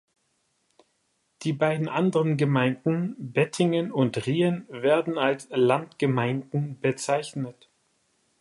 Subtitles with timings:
[1.43, 7.69] Die beiden anderen Gemeinden, Bettingen und Riehen, werden als "Landgemeinden" bezeichnet.